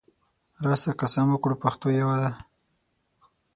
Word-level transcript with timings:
راسه 0.65 0.91
قسم 1.01 1.25
وکړو 1.31 1.55
پښتو 1.63 1.87
یوه 1.99 2.15
ده 2.23 2.31